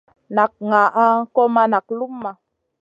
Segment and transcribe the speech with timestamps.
[0.35, 1.05] Nak ŋaʼa
[1.35, 2.31] kò ma nak luma.